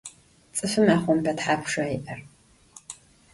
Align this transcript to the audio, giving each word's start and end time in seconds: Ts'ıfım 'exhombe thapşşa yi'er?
Ts'ıfım 0.53 0.85
'exhombe 0.89 1.31
thapşşa 1.39 1.83
yi'er? 1.89 2.19